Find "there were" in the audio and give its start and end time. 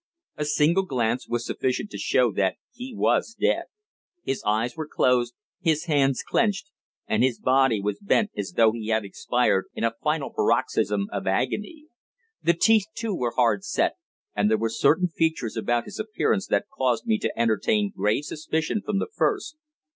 14.49-14.69